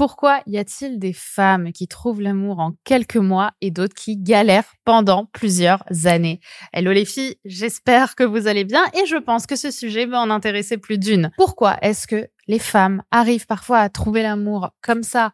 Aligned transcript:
Pourquoi 0.00 0.40
y 0.46 0.56
a-t-il 0.56 0.98
des 0.98 1.12
femmes 1.12 1.72
qui 1.72 1.86
trouvent 1.86 2.22
l'amour 2.22 2.58
en 2.58 2.72
quelques 2.84 3.18
mois 3.18 3.50
et 3.60 3.70
d'autres 3.70 3.94
qui 3.94 4.16
galèrent 4.16 4.72
pendant 4.86 5.26
plusieurs 5.26 5.84
années? 6.06 6.40
Hello 6.72 6.90
les 6.90 7.04
filles, 7.04 7.36
j'espère 7.44 8.14
que 8.14 8.24
vous 8.24 8.46
allez 8.46 8.64
bien 8.64 8.82
et 8.94 9.04
je 9.04 9.16
pense 9.16 9.44
que 9.46 9.56
ce 9.56 9.70
sujet 9.70 10.06
va 10.06 10.18
en 10.22 10.30
intéresser 10.30 10.78
plus 10.78 10.96
d'une. 10.96 11.30
Pourquoi 11.36 11.76
est-ce 11.82 12.06
que 12.06 12.28
les 12.46 12.58
femmes 12.58 13.02
arrivent 13.10 13.44
parfois 13.44 13.80
à 13.80 13.90
trouver 13.90 14.22
l'amour 14.22 14.70
comme 14.80 15.02
ça? 15.02 15.32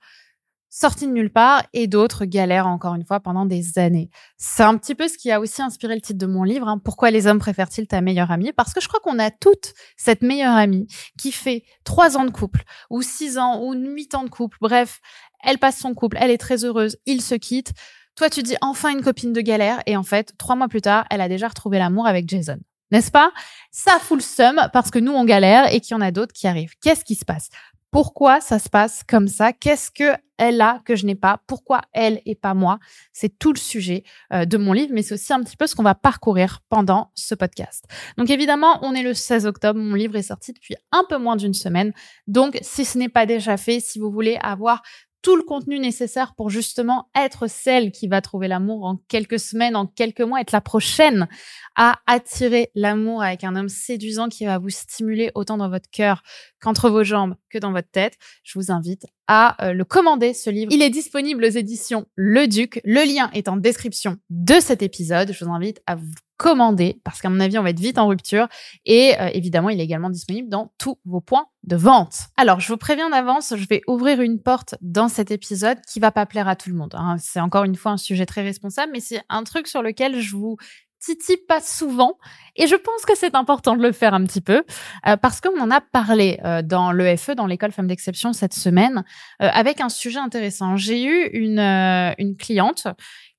Sortis 0.79 1.07
de 1.07 1.13
nulle 1.13 1.33
part 1.33 1.63
et 1.73 1.87
d'autres 1.87 2.27
galèrent 2.27 2.67
encore 2.67 2.95
une 2.95 3.05
fois 3.07 3.21
pendant 3.21 3.47
des 3.47 3.79
années. 3.79 4.11
C'est 4.37 4.63
un 4.63 4.77
petit 4.77 4.95
peu 4.95 5.09
ce 5.09 5.17
qui 5.17 5.31
a 5.31 5.41
aussi 5.41 5.63
inspiré 5.63 5.95
le 5.95 6.03
titre 6.03 6.19
de 6.19 6.27
mon 6.27 6.43
livre, 6.43 6.69
hein. 6.69 6.79
Pourquoi 6.85 7.11
les 7.11 7.27
hommes 7.27 7.39
préfèrent-ils 7.39 7.87
ta 7.87 8.03
meilleure 8.03 8.31
amie? 8.31 8.53
Parce 8.53 8.75
que 8.75 8.83
je 8.83 8.89
crois 8.89 9.01
qu'on 9.01 9.19
a 9.19 9.31
toute 9.31 9.73
cette 9.97 10.21
meilleure 10.21 10.55
amie 10.55 10.87
qui 11.19 11.33
fait 11.33 11.65
trois 11.85 12.19
ans 12.19 12.27
de 12.27 12.31
couple, 12.31 12.63
ou 12.91 13.01
six 13.01 13.39
ans, 13.39 13.63
ou 13.63 13.73
huit 13.73 14.15
ans 14.15 14.25
de 14.25 14.29
couple. 14.29 14.59
Bref, 14.61 15.01
elle 15.43 15.59
passe 15.59 15.79
son 15.79 15.95
couple, 15.95 16.19
elle 16.21 16.31
est 16.31 16.37
très 16.37 16.65
heureuse, 16.65 16.99
il 17.07 17.23
se 17.23 17.35
quitte. 17.35 17.73
Toi, 18.15 18.29
tu 18.29 18.43
dis 18.43 18.57
enfin 18.61 18.91
une 18.91 19.03
copine 19.03 19.33
de 19.33 19.41
galère, 19.41 19.83
et 19.87 19.97
en 19.97 20.03
fait, 20.03 20.35
trois 20.37 20.57
mois 20.57 20.69
plus 20.69 20.83
tard, 20.83 21.07
elle 21.11 21.23
a 21.23 21.29
déjà 21.29 21.49
retrouvé 21.49 21.79
l'amour 21.79 22.07
avec 22.07 22.29
Jason. 22.29 22.59
N'est-ce 22.91 23.11
pas? 23.11 23.33
Ça 23.71 23.99
fout 23.99 24.19
le 24.19 24.23
seum 24.23 24.69
parce 24.73 24.91
que 24.91 24.99
nous, 24.99 25.13
on 25.13 25.25
galère 25.25 25.73
et 25.73 25.81
qu'il 25.81 25.95
y 25.95 25.99
en 25.99 26.03
a 26.03 26.11
d'autres 26.11 26.33
qui 26.35 26.47
arrivent. 26.47 26.75
Qu'est-ce 26.83 27.05
qui 27.05 27.15
se 27.15 27.25
passe? 27.25 27.49
Pourquoi 27.97 28.43
ça 28.43 28.59
se 28.59 28.69
passe 28.69 29.03
comme 29.09 29.27
ça? 29.27 29.55
Qu'est-ce 29.55 29.91
que 29.91 30.19
elle 30.37 30.61
a 30.61 30.83
que 30.85 30.97
je 30.97 31.07
n'ai 31.07 31.15
pas? 31.15 31.41
Pourquoi 31.47 31.81
elle 31.95 32.21
et 32.27 32.35
pas 32.35 32.53
moi? 32.53 32.79
C'est 33.15 33.39
tout 33.39 33.55
le 33.55 33.59
sujet 33.59 34.05
euh, 34.35 34.45
de 34.45 34.59
mon 34.59 34.75
livre, 34.75 34.91
mais 34.93 35.01
c'est 35.01 35.15
aussi 35.15 35.33
un 35.33 35.43
petit 35.43 35.57
peu 35.57 35.67
ce 35.67 35.75
qu'on 35.75 35.83
va 35.83 35.95
parcourir 35.95 36.61
pendant 36.69 37.11
ce 37.15 37.35
podcast. 37.35 37.87
Donc 38.19 38.29
évidemment, 38.29 38.79
on 38.83 38.95
est 38.95 39.03
le 39.03 39.15
16 39.15 39.47
octobre, 39.47 39.81
mon 39.81 39.95
livre 39.95 40.15
est 40.15 40.25
sorti 40.25 40.53
depuis 40.53 40.75
un 40.93 41.05
peu 41.09 41.17
moins 41.17 41.37
d'une 41.37 41.55
semaine. 41.55 41.95
Donc 42.27 42.59
si 42.61 42.85
ce 42.85 42.99
n'est 42.99 43.09
pas 43.09 43.25
déjà 43.25 43.57
fait, 43.57 43.81
si 43.81 43.99
vous 43.99 44.11
voulez 44.11 44.39
avoir 44.43 44.83
tout 45.23 45.37
le 45.37 45.43
contenu 45.43 45.79
nécessaire 45.79 46.35
pour 46.37 46.51
justement 46.51 47.09
être 47.17 47.49
celle 47.49 47.91
qui 47.91 48.09
va 48.09 48.21
trouver 48.21 48.49
l'amour 48.49 48.85
en 48.85 48.97
quelques 49.09 49.39
semaines, 49.39 49.77
en 49.77 49.87
quelques 49.87 50.21
mois, 50.21 50.41
être 50.41 50.53
la 50.53 50.61
prochaine 50.61 51.29
à 51.75 51.99
attirer 52.07 52.71
l'amour 52.75 53.23
avec 53.23 53.45
un 53.45 53.57
homme 53.57 53.69
séduisant 53.69 54.29
qui 54.29 54.45
va 54.45 54.59
vous 54.59 54.71
stimuler 54.71 55.31
autant 55.35 55.57
dans 55.57 55.69
votre 55.69 55.91
cœur 55.91 56.23
qu'entre 56.61 56.91
vos 56.91 57.05
jambes 57.05 57.35
que 57.51 57.59
dans 57.59 57.73
votre 57.73 57.91
tête. 57.91 58.17
Je 58.43 58.59
vous 58.59 58.71
invite 58.71 59.07
à 59.27 59.67
euh, 59.67 59.73
le 59.73 59.85
commander, 59.85 60.35
ce 60.35 60.51
livre. 60.51 60.73
Il 60.73 60.83
est 60.83 60.91
disponible 60.91 61.45
aux 61.45 61.49
éditions 61.49 62.07
Le 62.15 62.47
Duc. 62.47 62.81
Le 62.85 63.05
lien 63.05 63.31
est 63.33 63.49
en 63.49 63.57
description 63.57 64.19
de 64.31 64.55
cet 64.61 64.83
épisode. 64.83 65.33
Je 65.33 65.45
vous 65.45 65.51
invite 65.51 65.83
à 65.87 65.97
vous 65.97 66.13
commander 66.37 67.01
parce 67.05 67.21
qu'à 67.21 67.29
mon 67.29 67.41
avis, 67.41 67.59
on 67.59 67.63
va 67.63 67.71
être 67.71 67.81
vite 67.81 67.99
en 67.99 68.07
rupture. 68.07 68.49
Et 68.85 69.15
euh, 69.21 69.31
évidemment, 69.33 69.71
il 69.71 69.81
est 69.81 69.85
également 69.85 70.11
disponible 70.11 70.49
dans 70.49 70.73
tous 70.79 70.99
vos 71.05 71.21
points 71.21 71.47
de 71.65 71.77
vente. 71.77 72.29
Alors, 72.37 72.61
je 72.61 72.69
vous 72.69 72.77
préviens 72.77 73.11
d'avance, 73.11 73.55
je 73.57 73.67
vais 73.67 73.83
ouvrir 73.87 74.21
une 74.21 74.41
porte 74.41 74.77
dans 74.81 75.09
cet 75.09 75.31
épisode 75.31 75.79
qui 75.89 76.01
va 76.01 76.13
pas 76.13 76.27
plaire 76.27 76.49
à 76.49 76.57
tout 76.57 76.71
le 76.71 76.77
monde. 76.77 76.95
Hein. 76.97 77.17
C'est 77.19 77.41
encore 77.41 77.65
une 77.65 77.77
fois 77.77 77.93
un 77.93 77.97
sujet 77.97 78.27
très 78.27 78.43
responsable, 78.43 78.93
mais 78.93 79.01
c'est 79.01 79.23
un 79.29 79.45
truc 79.45 79.67
sur 79.67 79.83
lequel 79.83 80.21
je 80.21 80.37
vous 80.37 80.57
titille 80.99 81.37
pas 81.37 81.61
souvent 81.61 82.19
et 82.57 82.67
je 82.67 82.75
pense 82.75 83.05
que 83.07 83.15
c'est 83.15 83.35
important 83.35 83.77
de 83.77 83.83
le 83.83 83.93
faire 83.93 84.15
un 84.15 84.25
petit 84.25 84.41
peu 84.41 84.65
euh, 85.07 85.17
parce 85.17 85.41
qu'on 85.41 85.61
en 85.61 85.71
a 85.71 85.81
parlé 85.81 86.41
euh, 86.45 86.63
dans 86.63 86.91
l'EFE, 86.91 87.33
dans 87.33 87.47
l'école 87.47 87.71
Femmes 87.71 87.87
d'exception 87.87 88.33
cette 88.33 88.55
semaine, 88.55 89.05
avec 89.39 89.81
un 89.81 89.91
sujet 89.91 90.19
intéressant. 90.19 90.77
J'ai 90.77 91.05
eu 91.05 91.29
une 91.35 92.37
cliente 92.39 92.89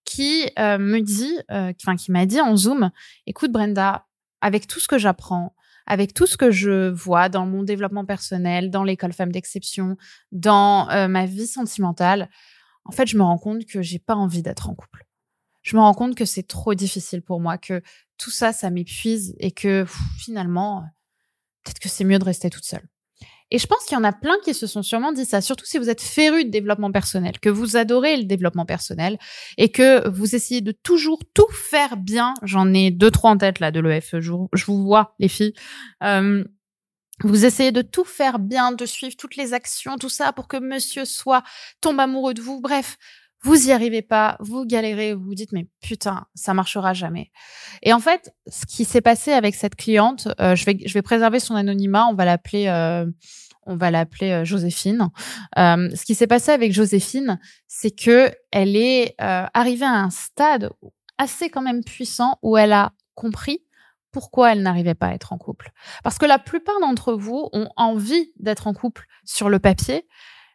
qui 0.08 0.50
euh, 0.58 0.78
me 0.78 1.02
dit, 1.02 1.38
euh, 1.52 1.74
enfin 1.82 1.98
qui 1.98 2.12
m'a 2.12 2.26
dit 2.26 2.40
en 2.40 2.56
Zoom, 2.56 2.92
écoute 3.28 3.52
Brenda, 3.52 4.08
avec 4.40 4.66
tout 4.66 4.80
ce 4.80 4.88
que 4.88 4.98
j'apprends, 4.98 5.54
avec 5.86 6.14
tout 6.14 6.26
ce 6.26 6.38
que 6.38 6.50
je 6.50 6.90
vois 6.90 7.28
dans 7.28 7.46
mon 7.46 7.62
développement 7.62 8.06
personnel, 8.06 8.72
dans 8.72 8.86
l'école 8.86 9.12
femme 9.12 9.34
d'exception, 9.34 9.98
dans 10.32 10.90
euh, 10.92 11.10
ma 11.10 11.26
vie 11.26 11.46
sentimentale, 11.46 12.30
en 12.86 12.92
fait, 12.92 13.06
je 13.06 13.18
me 13.18 13.24
rends 13.24 13.38
compte 13.38 13.66
que 13.66 13.82
j'ai 13.82 14.00
pas 14.00 14.16
envie 14.16 14.42
d'être 14.42 14.70
en 14.70 14.76
couple. 14.76 15.06
Je 15.62 15.76
me 15.76 15.82
rends 15.82 15.94
compte 15.94 16.16
que 16.16 16.24
c'est 16.24 16.48
trop 16.48 16.74
difficile 16.74 17.22
pour 17.22 17.42
moi, 17.42 17.58
que 17.58 17.82
tout 18.18 18.32
ça, 18.32 18.54
ça 18.54 18.70
m'épuise 18.70 19.36
et 19.40 19.52
que 19.52 19.86
finalement, 20.17 20.86
peut-être 21.66 21.80
que 21.80 21.90
c'est 21.90 22.06
mieux 22.06 22.20
de 22.20 22.23
rester 22.23 22.50
toute 22.50 22.64
seule. 22.64 22.88
Et 23.52 23.60
je 23.60 23.68
pense 23.68 23.86
qu'il 23.86 23.96
y 23.96 24.00
en 24.00 24.04
a 24.04 24.12
plein 24.12 24.36
qui 24.44 24.54
se 24.54 24.68
sont 24.68 24.84
sûrement 24.84 25.12
dit 25.12 25.26
ça, 25.26 25.42
surtout 25.42 25.66
si 25.66 25.78
vous 25.78 25.90
êtes 25.90 26.02
féru 26.02 26.46
de 26.46 26.50
développement 26.50 26.92
personnel, 26.92 27.40
que 27.40 27.50
vous 27.50 27.78
adorez 27.78 28.18
le 28.18 28.24
développement 28.24 28.66
personnel 28.66 29.18
et 29.58 29.70
que 29.70 30.08
vous 30.10 30.36
essayez 30.36 30.62
de 30.62 30.72
toujours 30.72 31.20
tout 31.34 31.50
faire 31.52 31.98
bien. 31.98 32.34
J'en 32.44 32.74
ai 32.74 32.92
deux, 32.92 33.12
trois 33.12 33.32
en 33.32 33.38
tête 33.38 33.60
là 33.60 33.72
de 33.72 33.80
l'EF. 33.80 34.16
Je, 34.20 34.32
vous 34.32 34.84
vois, 34.84 35.16
les 35.20 35.30
filles. 35.30 35.54
Euh, 36.04 36.44
vous 37.24 37.46
essayez 37.46 37.72
de 37.72 37.82
tout 37.82 38.04
faire 38.04 38.38
bien, 38.38 38.72
de 38.72 38.86
suivre 38.86 39.16
toutes 39.18 39.38
les 39.38 39.54
actions, 39.54 39.98
tout 39.98 40.10
ça 40.10 40.34
pour 40.34 40.48
que 40.48 40.58
monsieur 40.58 41.06
soit 41.06 41.44
tombe 41.82 42.00
amoureux 42.00 42.34
de 42.34 42.42
vous. 42.42 42.62
Bref, 42.62 42.98
vous 43.48 43.70
y 43.70 43.72
arrivez 43.72 44.02
pas, 44.02 44.36
vous 44.42 44.66
galérez, 44.66 45.14
vous 45.14 45.24
vous 45.24 45.36
dites 45.36 45.54
mais 45.54 45.68
putain, 45.82 46.26
ça 46.36 46.54
marchera 46.54 46.94
jamais. 46.94 47.32
Et 47.82 47.94
en 47.94 48.00
fait, 48.00 48.36
ce 48.48 48.66
qui 48.66 48.84
s'est 48.84 49.00
passé 49.00 49.32
avec 49.32 49.56
cette 49.56 49.76
cliente, 49.76 50.28
euh, 50.42 50.54
je 50.54 50.66
vais 50.66 50.78
je 50.86 50.94
vais 50.94 51.02
préserver 51.02 51.40
son 51.40 51.56
anonymat, 51.56 52.08
on 52.08 52.14
va 52.14 52.26
l'appeler 52.26 52.68
euh, 52.68 53.06
on 53.66 53.78
va 53.78 53.90
l'appeler 53.90 54.32
euh, 54.32 54.44
Joséphine. 54.44 55.08
ce 55.56 56.04
qui 56.04 56.14
s'est 56.14 56.28
passé 56.28 56.52
avec 56.52 56.74
Joséphine, 56.74 57.40
c'est 57.68 57.92
que 57.92 58.34
elle 58.52 58.76
est 58.76 59.16
arrivée 59.18 59.86
à 59.86 59.94
un 59.94 60.10
stade 60.10 60.70
assez 61.18 61.50
quand 61.50 61.62
même 61.62 61.86
puissant 61.86 62.40
où 62.42 62.58
elle 62.58 62.74
a 62.74 62.92
compris 63.16 63.64
pourquoi 64.12 64.52
elle 64.52 64.62
n'arrivait 64.62 64.94
pas 64.94 65.08
à 65.08 65.14
être 65.14 65.32
en 65.32 65.38
couple. 65.38 65.72
Parce 66.04 66.18
que 66.18 66.26
la 66.26 66.38
plupart 66.38 66.80
d'entre 66.82 67.14
vous 67.14 67.48
ont 67.54 67.70
envie 67.78 68.34
d'être 68.40 68.68
en 68.68 68.74
couple 68.74 69.06
sur 69.24 69.48
le 69.48 69.60
papier, 69.60 70.06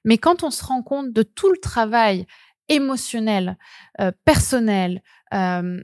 mais 0.05 0.19
quand 0.19 0.43
on 0.43 0.51
se 0.51 0.63
rend 0.63 0.83
compte 0.83 1.13
de 1.13 1.23
tout 1.23 1.51
le 1.51 1.59
travail 1.59 2.27
émotionnel, 2.73 3.59
euh, 4.01 4.11
personnel, 4.25 5.03
euh, 5.35 5.81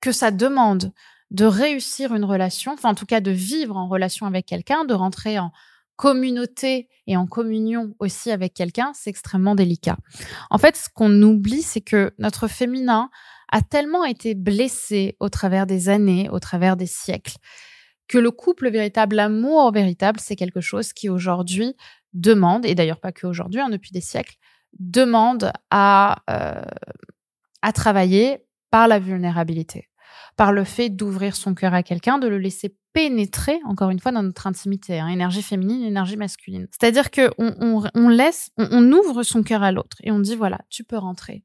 que 0.00 0.12
ça 0.12 0.30
demande 0.30 0.92
de 1.30 1.44
réussir 1.44 2.14
une 2.14 2.24
relation, 2.24 2.72
enfin 2.72 2.90
en 2.90 2.94
tout 2.94 3.06
cas 3.06 3.20
de 3.20 3.30
vivre 3.30 3.76
en 3.76 3.88
relation 3.88 4.26
avec 4.26 4.46
quelqu'un, 4.46 4.84
de 4.84 4.94
rentrer 4.94 5.38
en 5.38 5.52
communauté 5.96 6.88
et 7.06 7.16
en 7.16 7.26
communion 7.26 7.94
aussi 8.00 8.30
avec 8.30 8.54
quelqu'un, 8.54 8.92
c'est 8.94 9.10
extrêmement 9.10 9.54
délicat. 9.54 9.96
En 10.50 10.58
fait, 10.58 10.76
ce 10.76 10.88
qu'on 10.92 11.22
oublie, 11.22 11.62
c'est 11.62 11.80
que 11.80 12.12
notre 12.18 12.48
féminin 12.48 13.08
a 13.50 13.62
tellement 13.62 14.04
été 14.04 14.34
blessé 14.34 15.16
au 15.20 15.28
travers 15.28 15.66
des 15.66 15.88
années, 15.88 16.28
au 16.30 16.38
travers 16.38 16.76
des 16.76 16.86
siècles, 16.86 17.36
que 18.08 18.18
le 18.18 18.30
couple 18.30 18.70
véritable, 18.70 19.16
l'amour 19.16 19.72
véritable, 19.72 20.20
c'est 20.20 20.36
quelque 20.36 20.60
chose 20.60 20.92
qui 20.92 21.08
aujourd'hui 21.08 21.76
demande, 22.12 22.66
et 22.66 22.74
d'ailleurs 22.74 23.00
pas 23.00 23.12
qu'aujourd'hui, 23.12 23.60
hein, 23.60 23.70
depuis 23.70 23.92
des 23.92 24.00
siècles, 24.00 24.36
demande 24.78 25.52
à, 25.70 26.22
euh, 26.30 26.62
à 27.62 27.72
travailler 27.72 28.46
par 28.70 28.88
la 28.88 28.98
vulnérabilité, 28.98 29.88
par 30.36 30.52
le 30.52 30.64
fait 30.64 30.90
d'ouvrir 30.90 31.36
son 31.36 31.54
cœur 31.54 31.74
à 31.74 31.82
quelqu'un, 31.82 32.18
de 32.18 32.28
le 32.28 32.38
laisser 32.38 32.76
pénétrer, 32.92 33.58
encore 33.66 33.90
une 33.90 34.00
fois, 34.00 34.12
dans 34.12 34.22
notre 34.22 34.46
intimité, 34.46 34.98
hein, 34.98 35.08
énergie 35.08 35.42
féminine, 35.42 35.82
énergie 35.82 36.16
masculine. 36.16 36.66
C'est-à-dire 36.70 37.10
qu'on 37.10 37.30
on, 37.38 37.82
on, 37.94 38.08
laisse, 38.08 38.50
on, 38.56 38.68
on 38.70 38.92
ouvre 38.92 39.22
son 39.22 39.42
cœur 39.42 39.62
à 39.62 39.72
l'autre 39.72 39.98
et 40.02 40.10
on 40.10 40.18
dit, 40.18 40.34
voilà, 40.34 40.58
tu 40.70 40.82
peux 40.82 40.96
rentrer. 40.96 41.44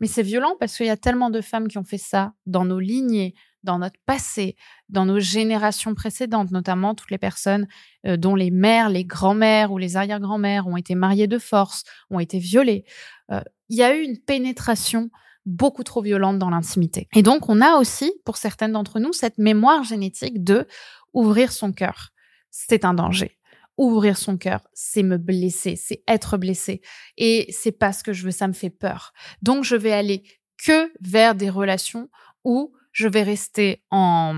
Mais 0.00 0.06
c'est 0.06 0.22
violent 0.22 0.54
parce 0.58 0.76
qu'il 0.76 0.86
y 0.86 0.90
a 0.90 0.96
tellement 0.96 1.30
de 1.30 1.40
femmes 1.40 1.68
qui 1.68 1.76
ont 1.78 1.84
fait 1.84 1.98
ça 1.98 2.32
dans 2.46 2.64
nos 2.64 2.80
lignées, 2.80 3.34
dans 3.62 3.78
notre 3.78 3.98
passé, 4.06 4.56
dans 4.88 5.04
nos 5.04 5.20
générations 5.20 5.94
précédentes, 5.94 6.50
notamment 6.50 6.94
toutes 6.94 7.10
les 7.10 7.18
personnes 7.18 7.66
euh, 8.06 8.16
dont 8.16 8.34
les 8.34 8.50
mères, 8.50 8.88
les 8.88 9.04
grands-mères 9.04 9.72
ou 9.72 9.78
les 9.78 9.96
arrière-grands-mères 9.96 10.66
ont 10.66 10.76
été 10.76 10.94
mariées 10.94 11.26
de 11.26 11.38
force, 11.38 11.84
ont 12.10 12.20
été 12.20 12.38
violées. 12.38 12.84
Euh, 13.30 13.40
il 13.68 13.76
y 13.76 13.82
a 13.82 13.94
eu 13.94 14.02
une 14.02 14.18
pénétration 14.18 15.10
beaucoup 15.46 15.84
trop 15.84 16.02
violente 16.02 16.38
dans 16.38 16.50
l'intimité. 16.50 17.08
Et 17.14 17.22
donc, 17.22 17.48
on 17.48 17.60
a 17.60 17.76
aussi, 17.76 18.12
pour 18.24 18.36
certaines 18.36 18.72
d'entre 18.72 19.00
nous, 19.00 19.12
cette 19.12 19.38
mémoire 19.38 19.84
génétique 19.84 20.42
de 20.42 20.66
ouvrir 21.12 21.52
son 21.52 21.72
cœur. 21.72 22.10
C'est 22.50 22.84
un 22.84 22.94
danger. 22.94 23.38
Ouvrir 23.76 24.18
son 24.18 24.36
cœur, 24.36 24.60
c'est 24.74 25.02
me 25.02 25.16
blesser, 25.16 25.74
c'est 25.74 26.02
être 26.06 26.36
blessé. 26.36 26.82
Et 27.16 27.46
c'est 27.50 27.72
pas 27.72 27.94
ce 27.94 28.04
que 28.04 28.12
je 28.12 28.24
veux, 28.24 28.30
ça 28.30 28.46
me 28.46 28.52
fait 28.52 28.68
peur. 28.68 29.14
Donc, 29.40 29.64
je 29.64 29.76
vais 29.76 29.92
aller 29.92 30.22
que 30.62 30.92
vers 31.00 31.34
des 31.34 31.48
relations 31.48 32.10
où 32.44 32.74
je 32.92 33.08
vais 33.08 33.22
rester 33.22 33.82
en, 33.90 34.34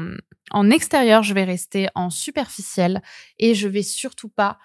en 0.51 0.71
extérieur, 0.71 1.23
je 1.23 1.35
vais 1.35 1.45
rester 1.45 1.89
en 1.95 2.11
superficiel 2.11 3.03
et 3.39 3.55
je 3.55 3.69
vais 3.69 3.83
surtout 3.83 4.29
pas 4.29 4.59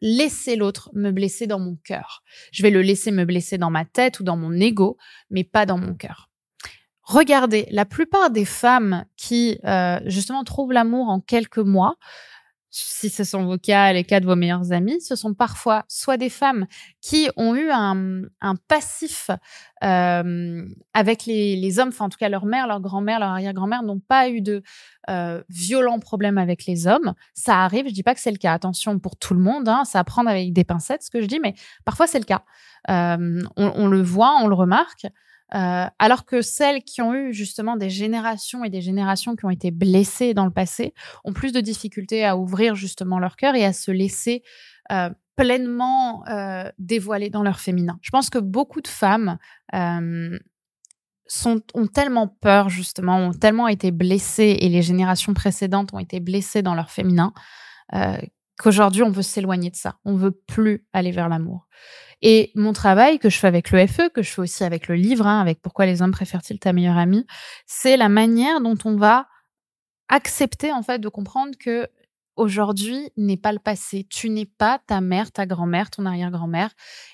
laisser 0.00 0.56
l'autre 0.56 0.90
me 0.94 1.10
blesser 1.10 1.46
dans 1.46 1.58
mon 1.58 1.76
cœur. 1.76 2.22
Je 2.52 2.62
vais 2.62 2.70
le 2.70 2.82
laisser 2.82 3.10
me 3.10 3.24
blesser 3.24 3.58
dans 3.58 3.70
ma 3.70 3.84
tête 3.84 4.20
ou 4.20 4.22
dans 4.22 4.36
mon 4.36 4.52
ego, 4.52 4.96
mais 5.30 5.44
pas 5.44 5.66
dans 5.66 5.78
mon 5.78 5.94
cœur. 5.94 6.30
Regardez, 7.02 7.66
la 7.70 7.86
plupart 7.86 8.30
des 8.30 8.44
femmes 8.44 9.06
qui 9.16 9.58
euh, 9.64 9.98
justement 10.04 10.44
trouvent 10.44 10.72
l'amour 10.72 11.08
en 11.08 11.20
quelques 11.20 11.58
mois, 11.58 11.96
si 12.70 13.08
ce 13.08 13.24
sont 13.24 13.44
vos 13.44 13.56
cas, 13.56 13.92
les 13.92 14.04
cas 14.04 14.20
de 14.20 14.26
vos 14.26 14.36
meilleurs 14.36 14.72
amis, 14.72 15.00
ce 15.00 15.16
sont 15.16 15.32
parfois 15.34 15.84
soit 15.88 16.16
des 16.16 16.28
femmes 16.28 16.66
qui 17.00 17.28
ont 17.36 17.54
eu 17.54 17.70
un, 17.70 18.22
un 18.40 18.54
passif 18.68 19.30
euh, 19.82 20.66
avec 20.92 21.24
les, 21.24 21.56
les, 21.56 21.78
hommes, 21.78 21.88
enfin 21.88 22.06
en 22.06 22.08
tout 22.08 22.18
cas 22.18 22.28
leur 22.28 22.44
mère, 22.44 22.66
leur 22.66 22.80
grand-mère, 22.80 23.20
leur 23.20 23.30
arrière-grand-mère 23.30 23.82
n'ont 23.82 24.00
pas 24.00 24.28
eu 24.28 24.42
de 24.42 24.62
euh, 25.08 25.42
violents 25.48 25.98
problèmes 25.98 26.36
avec 26.36 26.66
les 26.66 26.86
hommes. 26.86 27.14
Ça 27.32 27.64
arrive, 27.64 27.88
je 27.88 27.94
dis 27.94 28.02
pas 28.02 28.14
que 28.14 28.20
c'est 28.20 28.30
le 28.32 28.36
cas. 28.36 28.52
Attention 28.52 28.98
pour 28.98 29.16
tout 29.16 29.34
le 29.34 29.40
monde, 29.40 29.68
hein, 29.68 29.84
ça 29.84 30.00
à 30.00 30.28
avec 30.28 30.52
des 30.52 30.64
pincettes 30.64 31.02
ce 31.02 31.10
que 31.10 31.22
je 31.22 31.26
dis, 31.26 31.40
mais 31.40 31.54
parfois 31.84 32.06
c'est 32.06 32.18
le 32.18 32.24
cas. 32.24 32.42
Euh, 32.90 33.42
on, 33.56 33.72
on, 33.74 33.88
le 33.88 34.02
voit, 34.02 34.36
on 34.42 34.46
le 34.46 34.54
remarque. 34.54 35.06
Euh, 35.54 35.86
alors 35.98 36.26
que 36.26 36.42
celles 36.42 36.82
qui 36.82 37.00
ont 37.00 37.14
eu 37.14 37.32
justement 37.32 37.76
des 37.76 37.88
générations 37.88 38.64
et 38.64 38.70
des 38.70 38.82
générations 38.82 39.34
qui 39.34 39.46
ont 39.46 39.50
été 39.50 39.70
blessées 39.70 40.34
dans 40.34 40.44
le 40.44 40.50
passé 40.50 40.92
ont 41.24 41.32
plus 41.32 41.52
de 41.52 41.60
difficultés 41.60 42.24
à 42.24 42.36
ouvrir 42.36 42.74
justement 42.74 43.18
leur 43.18 43.36
cœur 43.36 43.54
et 43.54 43.64
à 43.64 43.72
se 43.72 43.90
laisser 43.90 44.42
euh, 44.92 45.08
pleinement 45.36 46.26
euh, 46.28 46.70
dévoiler 46.78 47.30
dans 47.30 47.42
leur 47.42 47.60
féminin. 47.60 47.98
Je 48.02 48.10
pense 48.10 48.28
que 48.28 48.38
beaucoup 48.38 48.82
de 48.82 48.88
femmes 48.88 49.38
sont, 51.30 51.60
ont 51.74 51.86
tellement 51.86 52.28
peur 52.28 52.68
justement, 52.68 53.18
ont 53.18 53.32
tellement 53.32 53.68
été 53.68 53.90
blessées 53.90 54.56
et 54.60 54.68
les 54.68 54.82
générations 54.82 55.34
précédentes 55.34 55.94
ont 55.94 55.98
été 55.98 56.20
blessées 56.20 56.62
dans 56.62 56.74
leur 56.74 56.90
féminin 56.90 57.32
qu'aujourd'hui 58.58 59.02
on 59.02 59.10
veut 59.10 59.22
s'éloigner 59.22 59.70
de 59.70 59.76
ça. 59.76 59.96
On 60.04 60.16
veut 60.16 60.32
plus 60.32 60.86
aller 60.92 61.12
vers 61.12 61.28
l'amour. 61.28 61.66
Et 62.20 62.50
mon 62.54 62.72
travail 62.72 63.18
que 63.18 63.30
je 63.30 63.38
fais 63.38 63.46
avec 63.46 63.70
le 63.70 63.86
FE, 63.86 64.08
que 64.12 64.22
je 64.22 64.30
fais 64.30 64.42
aussi 64.42 64.64
avec 64.64 64.88
le 64.88 64.96
livre, 64.96 65.26
hein, 65.26 65.40
avec 65.40 65.62
Pourquoi 65.62 65.86
les 65.86 66.02
hommes 66.02 66.10
préfèrent-ils 66.10 66.58
ta 66.58 66.72
meilleure 66.72 66.98
amie, 66.98 67.26
c'est 67.66 67.96
la 67.96 68.08
manière 68.08 68.60
dont 68.60 68.78
on 68.84 68.96
va 68.96 69.28
accepter 70.08 70.72
en 70.72 70.82
fait 70.82 70.98
de 70.98 71.08
comprendre 71.08 71.56
que 71.58 71.88
aujourd'hui 72.36 73.10
n'est 73.16 73.36
pas 73.36 73.52
le 73.52 73.58
passé. 73.58 74.06
Tu 74.08 74.30
n'es 74.30 74.46
pas 74.46 74.80
ta 74.86 75.00
mère, 75.00 75.32
ta 75.32 75.44
grand-mère, 75.44 75.90
ton 75.90 76.06
arrière-grand-mère 76.06 76.70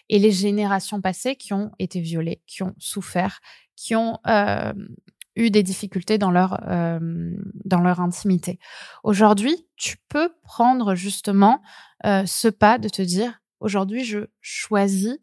et 0.08 0.18
les 0.18 0.30
générations 0.30 1.00
passées 1.00 1.36
qui 1.36 1.52
ont 1.52 1.72
été 1.78 2.00
violées, 2.00 2.42
qui 2.46 2.62
ont 2.62 2.74
souffert, 2.78 3.40
qui 3.74 3.96
ont 3.96 4.18
euh, 4.26 4.72
eu 5.36 5.50
des 5.50 5.62
difficultés 5.62 6.18
dans 6.18 6.30
leur 6.30 6.60
euh, 6.68 7.30
dans 7.64 7.80
leur 7.80 8.00
intimité. 8.00 8.58
Aujourd'hui, 9.02 9.66
tu 9.76 9.96
peux 10.08 10.30
prendre 10.42 10.94
justement 10.94 11.62
euh, 12.06 12.24
ce 12.26 12.48
pas 12.48 12.78
de 12.78 12.88
te 12.88 13.02
dire 13.02 13.40
Aujourd'hui, 13.60 14.04
je 14.04 14.26
choisis 14.42 15.16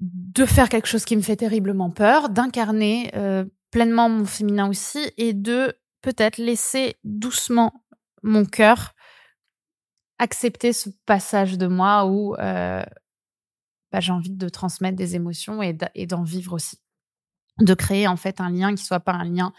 de 0.00 0.44
faire 0.44 0.68
quelque 0.68 0.88
chose 0.88 1.04
qui 1.04 1.16
me 1.16 1.22
fait 1.22 1.36
terriblement 1.36 1.90
peur, 1.90 2.28
d'incarner 2.28 3.12
euh, 3.14 3.44
pleinement 3.70 4.08
mon 4.08 4.24
féminin 4.24 4.68
aussi 4.68 5.12
et 5.16 5.32
de 5.32 5.78
peut-être 6.00 6.38
laisser 6.38 6.96
doucement 7.04 7.84
mon 8.24 8.44
cœur 8.44 8.94
accepter 10.18 10.72
ce 10.72 10.88
passage 11.06 11.56
de 11.56 11.66
moi 11.68 12.06
où 12.06 12.34
bah, 12.36 14.00
j'ai 14.00 14.12
envie 14.12 14.30
de 14.30 14.48
transmettre 14.48 14.96
des 14.96 15.14
émotions 15.14 15.62
et 15.62 16.06
d'en 16.06 16.22
vivre 16.22 16.54
aussi. 16.54 16.78
De 17.60 17.74
créer 17.74 18.06
en 18.08 18.16
fait 18.16 18.40
un 18.40 18.50
lien 18.50 18.74
qui 18.74 18.84
soit 18.84 19.00
pas 19.00 19.12
un 19.12 19.24
lien 19.24 19.52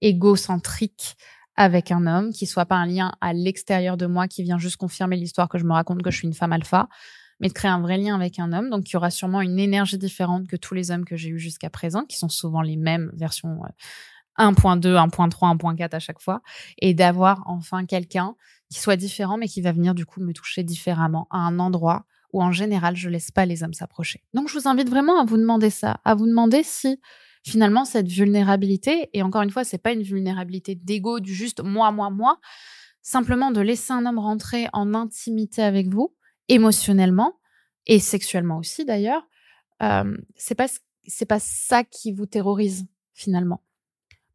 égocentrique 0.00 1.16
avec 1.56 1.90
un 1.92 2.06
homme, 2.06 2.32
qui 2.32 2.46
soit 2.46 2.66
pas 2.66 2.76
un 2.76 2.86
lien 2.86 3.12
à 3.20 3.32
l'extérieur 3.32 3.96
de 3.96 4.06
moi 4.06 4.28
qui 4.28 4.42
vient 4.42 4.58
juste 4.58 4.76
confirmer 4.76 5.16
l'histoire 5.16 5.48
que 5.48 5.58
je 5.58 5.64
me 5.64 5.72
raconte 5.72 6.02
que 6.02 6.10
je 6.10 6.18
suis 6.18 6.26
une 6.26 6.34
femme 6.34 6.52
alpha, 6.52 6.88
mais 7.40 7.48
de 7.48 7.52
créer 7.52 7.70
un 7.70 7.80
vrai 7.80 7.98
lien 7.98 8.14
avec 8.14 8.38
un 8.38 8.52
homme. 8.52 8.70
Donc, 8.70 8.90
y 8.90 8.96
aura 8.96 9.10
sûrement 9.10 9.40
une 9.40 9.58
énergie 9.58 9.98
différente 9.98 10.46
que 10.48 10.56
tous 10.56 10.74
les 10.74 10.90
hommes 10.90 11.04
que 11.04 11.16
j'ai 11.16 11.30
eus 11.30 11.38
jusqu'à 11.38 11.70
présent, 11.70 12.04
qui 12.04 12.16
sont 12.16 12.28
souvent 12.28 12.62
les 12.62 12.76
mêmes 12.76 13.10
versions 13.14 13.60
1.2, 14.38 14.96
1.3, 14.96 15.56
1.4 15.56 15.94
à 15.94 15.98
chaque 16.00 16.20
fois, 16.20 16.42
et 16.78 16.94
d'avoir 16.94 17.42
enfin 17.46 17.86
quelqu'un 17.86 18.34
qui 18.70 18.80
soit 18.80 18.96
différent, 18.96 19.36
mais 19.36 19.46
qui 19.46 19.60
va 19.60 19.72
venir 19.72 19.94
du 19.94 20.06
coup 20.06 20.20
me 20.20 20.32
toucher 20.32 20.64
différemment 20.64 21.28
à 21.30 21.38
un 21.38 21.58
endroit 21.58 22.04
où 22.32 22.42
en 22.42 22.50
général 22.50 22.96
je 22.96 23.08
laisse 23.08 23.30
pas 23.30 23.46
les 23.46 23.62
hommes 23.62 23.74
s'approcher. 23.74 24.24
Donc, 24.32 24.48
je 24.48 24.58
vous 24.58 24.66
invite 24.66 24.88
vraiment 24.88 25.20
à 25.20 25.24
vous 25.24 25.36
demander 25.36 25.70
ça, 25.70 26.00
à 26.04 26.14
vous 26.16 26.26
demander 26.26 26.64
si 26.64 27.00
finalement 27.44 27.84
cette 27.84 28.08
vulnérabilité, 28.08 29.10
et 29.12 29.22
encore 29.22 29.42
une 29.42 29.50
fois, 29.50 29.64
c'est 29.64 29.78
pas 29.78 29.92
une 29.92 30.02
vulnérabilité 30.02 30.74
d'ego, 30.74 31.20
du 31.20 31.32
juste 31.32 31.62
moi, 31.62 31.92
moi, 31.92 32.10
moi, 32.10 32.40
simplement 33.02 33.50
de 33.50 33.60
laisser 33.60 33.92
un 33.92 34.06
homme 34.06 34.18
rentrer 34.18 34.66
en 34.72 34.94
intimité 34.94 35.62
avec 35.62 35.88
vous, 35.88 36.14
émotionnellement 36.48 37.38
et 37.86 37.98
sexuellement 37.98 38.58
aussi 38.58 38.84
d'ailleurs, 38.84 39.22
euh, 39.82 40.16
c'est 40.36 40.54
pas 40.54 40.66
c'est 41.06 41.26
pas 41.26 41.38
ça 41.38 41.84
qui 41.84 42.12
vous 42.12 42.26
terrorise 42.26 42.86
finalement 43.12 43.63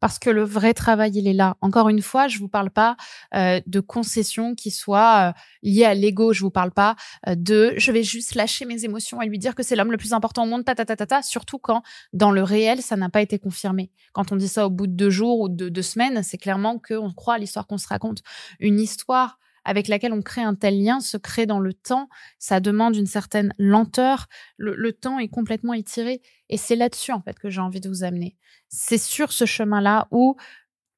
parce 0.00 0.18
que 0.18 0.30
le 0.30 0.42
vrai 0.42 0.74
travail, 0.74 1.12
il 1.14 1.28
est 1.28 1.34
là. 1.34 1.56
Encore 1.60 1.88
une 1.88 2.02
fois, 2.02 2.26
je 2.26 2.38
vous 2.38 2.48
parle 2.48 2.70
pas 2.70 2.96
euh, 3.34 3.60
de 3.66 3.80
concessions 3.80 4.54
qui 4.54 4.70
soient 4.70 5.28
euh, 5.28 5.40
liées 5.62 5.84
à 5.84 5.94
l'ego. 5.94 6.32
Je 6.32 6.40
vous 6.40 6.50
parle 6.50 6.72
pas 6.72 6.96
euh, 7.28 7.34
de 7.36 7.74
je 7.76 7.92
vais 7.92 8.02
juste 8.02 8.34
lâcher 8.34 8.64
mes 8.64 8.84
émotions 8.84 9.20
et 9.22 9.26
lui 9.26 9.38
dire 9.38 9.54
que 9.54 9.62
c'est 9.62 9.76
l'homme 9.76 9.92
le 9.92 9.98
plus 9.98 10.12
important 10.12 10.44
au 10.44 10.46
monde, 10.46 10.64
ta 10.64 10.74
ta 10.74 10.84
ta 10.84 10.96
ta. 10.96 11.22
Surtout 11.22 11.58
quand 11.58 11.82
dans 12.12 12.30
le 12.30 12.42
réel, 12.42 12.82
ça 12.82 12.96
n'a 12.96 13.10
pas 13.10 13.20
été 13.20 13.38
confirmé. 13.38 13.90
Quand 14.12 14.32
on 14.32 14.36
dit 14.36 14.48
ça 14.48 14.66
au 14.66 14.70
bout 14.70 14.86
de 14.86 14.92
deux 14.92 15.10
jours 15.10 15.40
ou 15.40 15.48
de 15.48 15.68
deux 15.68 15.82
semaines, 15.82 16.22
c'est 16.22 16.38
clairement 16.38 16.78
qu'on 16.78 17.12
croit 17.12 17.34
à 17.34 17.38
l'histoire 17.38 17.66
qu'on 17.66 17.78
se 17.78 17.88
raconte. 17.88 18.22
Une 18.58 18.80
histoire 18.80 19.38
avec 19.64 19.88
laquelle 19.88 20.12
on 20.12 20.22
crée 20.22 20.42
un 20.42 20.54
tel 20.54 20.82
lien 20.82 21.00
se 21.00 21.16
crée 21.16 21.46
dans 21.46 21.60
le 21.60 21.74
temps. 21.74 22.08
Ça 22.38 22.60
demande 22.60 22.96
une 22.96 23.06
certaine 23.06 23.54
lenteur. 23.58 24.26
Le, 24.56 24.92
temps 24.92 25.18
est 25.18 25.28
complètement 25.28 25.74
étiré. 25.74 26.22
Et 26.48 26.56
c'est 26.56 26.76
là-dessus, 26.76 27.12
en 27.12 27.20
fait, 27.20 27.38
que 27.38 27.50
j'ai 27.50 27.60
envie 27.60 27.80
de 27.80 27.88
vous 27.88 28.04
amener. 28.04 28.36
C'est 28.68 28.98
sur 28.98 29.32
ce 29.32 29.44
chemin-là 29.44 30.08
où, 30.10 30.36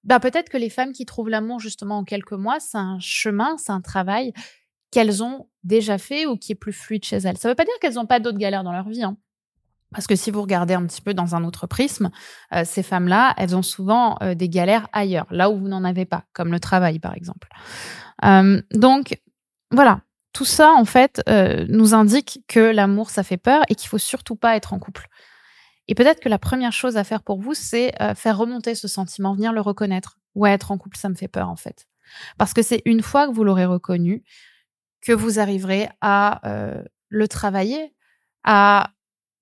bah, 0.04 0.20
peut-être 0.20 0.48
que 0.48 0.58
les 0.58 0.70
femmes 0.70 0.92
qui 0.92 1.06
trouvent 1.06 1.28
l'amour, 1.28 1.60
justement, 1.60 1.98
en 1.98 2.04
quelques 2.04 2.32
mois, 2.32 2.60
c'est 2.60 2.78
un 2.78 2.98
chemin, 3.00 3.56
c'est 3.58 3.72
un 3.72 3.80
travail 3.80 4.32
qu'elles 4.90 5.22
ont 5.22 5.48
déjà 5.64 5.98
fait 5.98 6.26
ou 6.26 6.36
qui 6.36 6.52
est 6.52 6.56
plus 6.56 6.72
fluide 6.72 7.04
chez 7.04 7.16
elles. 7.16 7.38
Ça 7.38 7.48
ne 7.48 7.52
veut 7.52 7.56
pas 7.56 7.64
dire 7.64 7.74
qu'elles 7.80 7.94
n'ont 7.94 8.06
pas 8.06 8.20
d'autres 8.20 8.38
galères 8.38 8.64
dans 8.64 8.72
leur 8.72 8.88
vie. 8.88 9.02
Hein. 9.02 9.16
Parce 9.92 10.06
que 10.06 10.16
si 10.16 10.30
vous 10.30 10.42
regardez 10.42 10.74
un 10.74 10.86
petit 10.86 11.02
peu 11.02 11.14
dans 11.14 11.34
un 11.34 11.44
autre 11.44 11.66
prisme, 11.66 12.10
euh, 12.54 12.62
ces 12.64 12.82
femmes-là, 12.82 13.34
elles 13.36 13.54
ont 13.56 13.62
souvent 13.62 14.16
euh, 14.22 14.34
des 14.34 14.48
galères 14.48 14.88
ailleurs, 14.92 15.26
là 15.30 15.50
où 15.50 15.58
vous 15.58 15.68
n'en 15.68 15.84
avez 15.84 16.04
pas, 16.04 16.24
comme 16.32 16.52
le 16.52 16.60
travail 16.60 16.98
par 16.98 17.14
exemple. 17.14 17.48
Euh, 18.24 18.60
donc 18.72 19.20
voilà, 19.70 20.00
tout 20.32 20.44
ça 20.44 20.72
en 20.72 20.84
fait 20.84 21.22
nous 21.68 21.94
indique 21.94 22.40
que 22.48 22.60
l'amour 22.60 23.10
ça 23.10 23.22
fait 23.22 23.36
peur 23.36 23.62
et 23.68 23.74
qu'il 23.74 23.88
faut 23.88 23.98
surtout 23.98 24.36
pas 24.36 24.56
être 24.56 24.72
en 24.72 24.78
couple. 24.78 25.08
Et 25.88 25.94
peut-être 25.94 26.20
que 26.20 26.28
la 26.28 26.38
première 26.38 26.72
chose 26.72 26.96
à 26.96 27.04
faire 27.04 27.22
pour 27.22 27.40
vous, 27.40 27.54
c'est 27.54 27.92
faire 28.14 28.38
remonter 28.38 28.74
ce 28.74 28.86
sentiment, 28.86 29.34
venir 29.34 29.52
le 29.52 29.60
reconnaître. 29.60 30.18
Ouais, 30.34 30.52
être 30.52 30.70
en 30.70 30.78
couple, 30.78 30.96
ça 30.96 31.08
me 31.08 31.14
fait 31.14 31.28
peur 31.28 31.48
en 31.48 31.56
fait. 31.56 31.86
Parce 32.38 32.54
que 32.54 32.62
c'est 32.62 32.82
une 32.84 33.02
fois 33.02 33.26
que 33.26 33.32
vous 33.32 33.44
l'aurez 33.44 33.66
reconnu 33.66 34.22
que 35.00 35.12
vous 35.12 35.38
arriverez 35.38 35.88
à 36.00 36.40
le 37.08 37.28
travailler, 37.28 37.94
à 38.44 38.90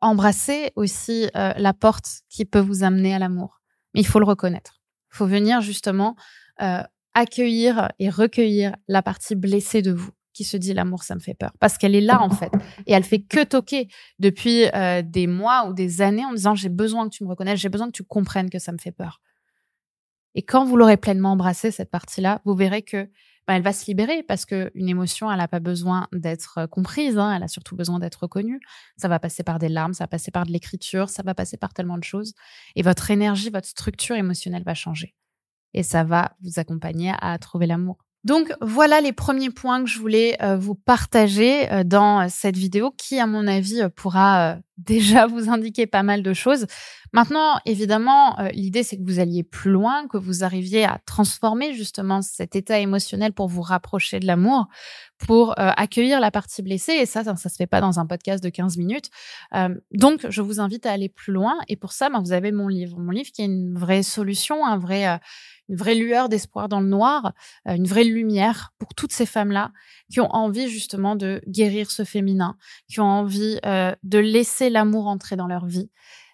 embrasser 0.00 0.73
aussi 0.76 1.29
euh, 1.37 1.52
la 1.56 1.73
porte 1.73 2.23
qui 2.29 2.44
peut 2.44 2.61
vous 2.61 2.82
amener 2.85 3.14
à 3.14 3.19
l'amour. 3.19 3.61
Mais 3.94 4.00
il 4.00 4.06
faut 4.06 4.20
le 4.20 4.26
reconnaître. 4.26 4.81
Il 5.12 5.17
faut 5.17 5.26
venir 5.26 5.61
justement 5.61 6.17
euh, 6.62 6.82
accueillir 7.14 7.91
et 7.99 8.08
recueillir 8.08 8.76
la 8.88 9.02
partie 9.02 9.35
blessée 9.35 9.82
de 9.82 9.93
vous 9.93 10.11
qui 10.32 10.44
se 10.44 10.56
dit 10.56 10.73
l'amour 10.73 11.02
ça 11.02 11.17
me 11.17 11.20
fait 11.20 11.35
peur 11.35 11.52
parce 11.58 11.76
qu'elle 11.76 11.97
est 11.97 12.00
là 12.00 12.23
en 12.23 12.31
fait 12.31 12.52
et 12.87 12.93
elle 12.93 13.02
fait 13.02 13.20
que 13.20 13.43
toquer 13.43 13.88
depuis 14.20 14.67
euh, 14.75 15.02
des 15.02 15.26
mois 15.26 15.67
ou 15.69 15.72
des 15.72 16.03
années 16.03 16.24
en 16.24 16.32
disant 16.32 16.55
j'ai 16.55 16.69
besoin 16.69 17.08
que 17.08 17.15
tu 17.15 17.24
me 17.24 17.29
reconnaisses 17.29 17.58
j'ai 17.58 17.69
besoin 17.69 17.89
que 17.89 17.96
tu 17.96 18.05
comprennes 18.05 18.48
que 18.48 18.60
ça 18.60 18.70
me 18.70 18.79
fait 18.79 18.93
peur 18.93 19.20
et 20.36 20.43
quand 20.43 20.65
vous 20.65 20.77
l'aurez 20.77 20.96
pleinement 20.96 21.32
embrassé 21.32 21.72
cette 21.72 21.91
partie 21.91 22.20
là 22.20 22.41
vous 22.44 22.55
verrez 22.55 22.82
que 22.82 23.10
bah, 23.47 23.56
elle 23.56 23.63
va 23.63 23.73
se 23.73 23.87
libérer 23.87 24.23
parce 24.23 24.44
qu'une 24.47 24.89
émotion, 24.89 25.31
elle 25.31 25.39
n'a 25.39 25.49
pas 25.49 25.61
besoin 25.61 26.09
d'être 26.13 26.59
euh, 26.59 26.67
comprise, 26.67 27.19
hein, 27.19 27.35
elle 27.35 27.43
a 27.43 27.49
surtout 27.49 27.77
besoin 27.77 27.99
d'être 27.99 28.23
reconnue. 28.23 28.61
Ça 28.97 29.09
va 29.09 29.19
passer 29.19 29.43
par 29.43 29.59
des 29.59 29.69
larmes, 29.69 29.94
ça 29.94 30.05
va 30.05 30.09
passer 30.09 30.31
par 30.31 30.47
de 30.47 30.53
l'écriture, 30.53 31.09
ça 31.09 31.23
va 31.23 31.35
passer 31.35 31.56
par 31.56 31.75
tellement 31.75 31.99
de 31.99 32.05
choses. 32.05 32.35
Et 32.77 32.82
votre 32.82 33.11
énergie, 33.11 33.51
votre 33.51 33.69
structure 33.69 34.17
émotionnelle 34.17 34.65
va 34.65 34.75
changer. 34.75 35.15
Et 35.75 35.82
ça 35.82 36.05
va 36.05 36.37
vous 36.43 36.59
accompagner 36.59 37.13
à 37.20 37.39
trouver 37.39 37.67
l'amour. 37.67 37.99
Donc 38.24 38.53
voilà 38.60 39.00
les 39.00 39.12
premiers 39.12 39.50
points 39.50 39.82
que 39.82 39.89
je 39.89 39.98
voulais 39.98 40.36
euh, 40.43 40.56
vous 40.56 40.74
partager 40.74 41.72
euh, 41.72 41.84
dans 41.84 42.29
cette 42.29 42.56
vidéo 42.56 42.91
qui, 42.91 43.19
à 43.19 43.27
mon 43.27 43.46
avis, 43.46 43.82
pourra 43.96 44.58
déjà 44.79 45.27
vous 45.27 45.48
indiquer 45.48 45.86
pas 45.86 46.03
mal 46.03 46.22
de 46.22 46.32
choses. 46.32 46.67
Maintenant, 47.12 47.58
évidemment, 47.67 48.39
euh, 48.39 48.48
l'idée, 48.50 48.84
c'est 48.84 48.96
que 48.96 49.03
vous 49.03 49.19
alliez 49.19 49.43
plus 49.43 49.70
loin, 49.70 50.06
que 50.06 50.17
vous 50.17 50.44
arriviez 50.44 50.84
à 50.84 51.00
transformer 51.06 51.74
justement 51.74 52.22
cet 52.22 52.55
état 52.55 52.79
émotionnel 52.79 53.32
pour 53.32 53.48
vous 53.48 53.62
rapprocher 53.62 54.20
de 54.20 54.27
l'amour, 54.27 54.69
pour 55.19 55.50
euh, 55.58 55.72
accueillir 55.77 56.20
la 56.20 56.31
partie 56.31 56.62
blessée. 56.62 56.93
Et 56.93 57.06
ça, 57.06 57.24
ça, 57.24 57.36
se 57.36 57.56
fait 57.56 57.67
pas 57.67 57.81
dans 57.81 57.98
un 57.98 58.06
podcast 58.06 58.43
de 58.43 58.48
15 58.48 58.77
minutes. 58.77 59.10
Euh, 59.55 59.74
donc, 59.93 60.27
je 60.29 60.41
vous 60.41 60.60
invite 60.60 60.86
à 60.86 60.93
aller 60.93 61.08
plus 61.08 61.32
loin. 61.32 61.58
Et 61.69 61.77
pour 61.77 61.93
ça, 61.93 62.10
ben, 62.10 62.20
vous 62.20 62.32
avez 62.32 62.53
mon 62.53 62.69
livre. 62.69 62.96
Mon 62.98 63.10
livre 63.10 63.31
qui 63.32 63.43
est 63.43 63.46
une 63.46 63.77
vraie 63.77 64.05
solution, 64.05 64.65
un 64.65 64.79
vrai, 64.79 65.20
une 65.70 65.77
vraie 65.77 65.94
lueur 65.94 66.29
d'espoir 66.29 66.69
dans 66.69 66.81
le 66.81 66.89
noir, 66.89 67.32
une 67.65 67.86
vraie 67.86 68.05
lumière 68.05 68.74
pour 68.79 68.94
toutes 68.94 69.12
ces 69.12 69.24
femmes-là 69.24 69.72
qui 70.10 70.20
ont 70.20 70.31
envie 70.34 70.69
justement 70.69 71.17
de 71.17 71.41
guérir 71.46 71.91
ce 71.91 72.05
féminin, 72.05 72.56
qui 72.89 73.00
ont 73.00 73.05
envie 73.05 73.58
de 73.62 74.19
laisser 74.19 74.69
l'amour 74.69 75.06
entrer 75.06 75.36
dans 75.36 75.46
leur 75.46 75.67
vie 75.67 75.91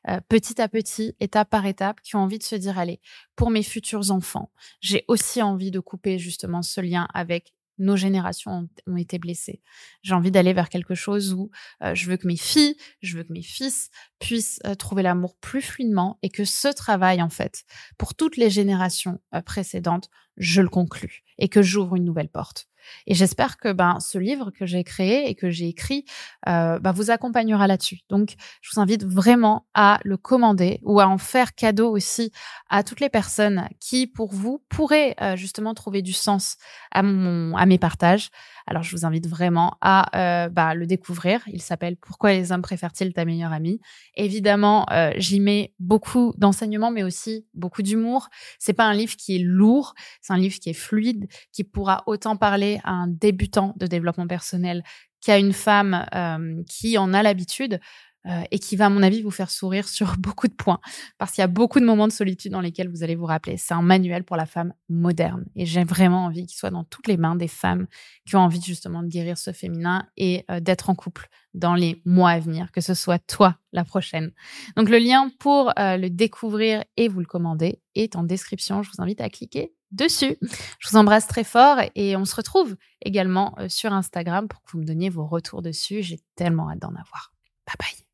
euh, 0.09 0.21
petit 0.29 0.61
à 0.61 0.69
petit, 0.69 1.17
étape 1.19 1.51
par 1.51 1.67
étape, 1.67 2.01
qui 2.01 2.15
ont 2.15 2.21
envie 2.21 2.39
de 2.39 2.45
se 2.45 2.55
dire, 2.55 2.79
allez, 2.79 3.01
pour 3.35 3.51
mes 3.51 3.65
futurs 3.65 4.13
enfants, 4.13 4.53
j'ai 4.81 5.05
aussi 5.09 5.43
envie 5.43 5.73
de 5.73 5.81
couper 5.81 6.19
justement 6.19 6.63
ce 6.63 6.81
lien 6.81 7.09
avec 7.13 7.55
nos 7.79 7.97
générations 7.97 8.69
ont, 8.87 8.97
été 8.97 9.19
blessées. 9.19 9.61
J'ai 10.03 10.15
envie 10.15 10.31
d'aller 10.31 10.53
vers 10.53 10.69
quelque 10.69 10.95
chose 10.95 11.33
où 11.33 11.51
euh, 11.83 11.95
je 11.95 12.09
veux 12.09 12.17
que 12.17 12.27
mes 12.27 12.37
filles, 12.37 12.77
je 13.03 13.17
veux 13.17 13.25
que 13.25 13.33
mes 13.33 13.43
fils 13.43 13.91
puissent 14.19 14.61
euh, 14.67 14.75
trouver 14.75 15.03
l'amour 15.03 15.37
plus 15.37 15.61
fluidement 15.61 16.19
et 16.23 16.31
que 16.31 16.45
ce 16.45 16.69
travail, 16.69 17.21
en 17.23 17.29
fait, 17.29 17.65
pour 17.99 18.15
toutes 18.15 18.37
les 18.37 18.51
générations 18.51 19.21
euh, 19.35 19.43
précédentes, 19.43 20.09
je 20.37 20.63
le 20.63 20.69
conclue 20.69 21.23
et 21.39 21.49
que 21.49 21.63
j'ouvre 21.63 21.97
une 21.97 22.05
nouvelle 22.05 22.29
porte. 22.29 22.69
Et 23.07 23.15
j'espère 23.15 23.57
que 23.57 23.73
ben, 23.73 23.99
ce 24.01 24.19
livre 24.19 24.51
que 24.51 24.67
j'ai 24.67 24.85
créé 24.85 25.29
et 25.29 25.35
que 25.35 25.51
j'ai 25.51 25.69
écrit 25.69 26.05
euh, 26.49 26.79
ben, 26.79 26.93
vous 26.93 27.11
accompagnera 27.11 27.67
là-dessus. 27.67 28.01
Donc, 28.09 28.35
je 28.61 28.71
vous 28.73 28.81
invite 28.81 29.05
vraiment 29.05 29.67
à 29.75 29.99
le 30.05 30.17
commander 30.17 30.81
ou 30.83 31.01
à 31.01 31.09
en 31.09 31.19
faire 31.19 31.55
cadeau 31.55 31.91
aussi 31.91 32.33
à 32.69 32.83
toutes 32.83 33.01
les 33.01 33.09
personnes 33.09 33.69
qui, 33.81 34.07
pour 34.07 34.33
vous, 34.33 34.63
pourraient 34.69 35.15
euh, 35.21 35.37
justement 35.37 35.75
trouver 35.75 36.03
du 36.03 36.13
sens 36.13 36.57
à, 36.93 37.03
mon, 37.03 37.57
à 37.57 37.67
mes 37.67 37.79
partages. 37.79 38.31
Alors, 38.67 38.83
je 38.83 38.91
vous 38.91 39.07
invite 39.07 39.29
vraiment 39.29 39.77
à 39.81 40.47
euh, 40.47 40.49
bah, 40.49 40.75
le 40.75 40.87
découvrir. 40.87 41.41
Il 41.47 41.63
s'appelle 41.63 41.97
Pourquoi 41.97 42.33
les 42.33 42.51
hommes 42.51 42.63
préfèrent-ils 42.63 43.13
ta 43.13 43.25
meilleure 43.25 43.53
amie? 43.53 43.81
Évidemment, 44.15 44.87
euh, 44.91 45.13
j'y 45.17 45.39
mets 45.39 45.73
beaucoup 45.79 46.35
d'enseignements, 46.37 46.91
mais 46.91 47.05
aussi 47.05 47.47
beaucoup 47.55 47.83
d'humour. 47.83 48.29
C'est 48.59 48.73
pas 48.73 48.85
un 48.85 48.95
livre 48.95 49.17
qui 49.17 49.37
est 49.37 49.41
lourd, 49.41 49.95
c'est 50.21 50.33
un 50.33 50.39
livre 50.39 50.59
qui 50.59 50.71
est 50.71 50.75
fluide, 50.75 51.29
qui 51.53 51.63
pourra 51.63 52.03
autant 52.07 52.37
parler 52.37 52.81
à 52.83 52.91
un 52.91 53.07
débutant 53.07 53.73
de 53.77 53.87
développement 53.87 54.27
personnel 54.27 54.83
qu'à 55.21 55.39
une 55.39 55.53
femme 55.53 56.07
euh, 56.15 56.63
qui 56.69 56.99
en 56.99 57.15
a 57.15 57.23
l'habitude. 57.23 57.81
Euh, 58.27 58.43
et 58.51 58.59
qui 58.59 58.75
va, 58.75 58.87
à 58.87 58.89
mon 58.89 59.03
avis, 59.03 59.23
vous 59.23 59.31
faire 59.31 59.51
sourire 59.51 59.89
sur 59.89 60.17
beaucoup 60.19 60.49
de 60.49 60.53
points, 60.53 60.81
parce 61.19 61.33
qu'il 61.33 61.43
y 61.43 61.45
a 61.45 61.49
beaucoup 61.49 61.79
de 61.81 61.85
moments 61.85 62.09
de 62.09 62.13
solitude 62.13 62.53
dans 62.53 62.61
lesquels 62.61 62.89
vous 62.89 63.03
allez 63.03 63.15
vous 63.15 63.27
rappeler. 63.27 63.57
C'est 63.57 63.75
un 63.75 63.83
manuel 63.83 64.25
pour 64.25 64.37
la 64.37 64.47
femme 64.47 64.73
moderne, 64.89 65.45
et 65.55 65.65
j'ai 65.65 65.85
vraiment 65.85 66.25
envie 66.27 66.47
qu'il 66.47 66.59
soit 66.59 66.71
dans 66.71 66.85
toutes 66.85 67.07
les 67.07 67.17
mains 67.17 67.37
des 67.37 67.49
femmes 67.49 67.87
qui 68.27 68.37
ont 68.37 68.41
envie 68.41 68.61
justement 68.61 69.03
de 69.03 69.09
guérir 69.09 69.39
ce 69.39 69.53
féminin 69.53 70.07
et 70.17 70.45
euh, 70.51 70.61
d'être 70.61 70.91
en 70.91 70.95
couple 70.95 71.29
dans 71.55 71.75
les 71.75 72.03
mois 72.05 72.31
à 72.31 72.41
venir, 72.41 72.73
que 72.73 72.81
ce 72.81 72.95
soit 72.95 73.19
toi 73.19 73.57
la 73.73 73.85
prochaine. 73.85 74.33
Donc 74.77 74.89
le 74.89 74.99
lien 74.99 75.31
pour 75.39 75.73
euh, 75.79 75.97
le 75.97 76.11
découvrir 76.11 76.85
et 76.97 77.09
vous 77.09 77.21
le 77.21 77.27
commander 77.27 77.81
est 77.95 78.17
en 78.17 78.25
description. 78.25 78.83
Je 78.83 78.91
vous 78.91 79.03
invite 79.03 79.21
à 79.21 79.31
cliquer 79.31 79.73
dessus. 79.93 80.37
Je 80.81 80.89
vous 80.91 80.97
embrasse 80.97 81.27
très 81.27 81.45
fort 81.45 81.79
et 81.95 82.17
on 82.17 82.25
se 82.25 82.35
retrouve 82.35 82.77
également 83.03 83.57
sur 83.69 83.93
Instagram 83.93 84.49
pour 84.49 84.63
que 84.63 84.73
vous 84.73 84.79
me 84.81 84.85
donniez 84.85 85.09
vos 85.09 85.27
retours 85.27 85.63
dessus. 85.63 86.03
J'ai 86.03 86.21
tellement 86.35 86.71
hâte 86.71 86.81
d'en 86.81 86.95
avoir. 86.95 87.33
Bye 87.67 87.77
bye. 87.79 88.06